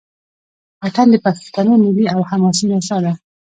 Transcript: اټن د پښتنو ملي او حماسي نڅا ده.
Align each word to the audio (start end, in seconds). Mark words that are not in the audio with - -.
اټن 0.85 1.07
د 1.11 1.15
پښتنو 1.25 1.73
ملي 1.83 2.05
او 2.15 2.21
حماسي 2.29 2.65
نڅا 2.71 2.97
ده. 3.05 3.13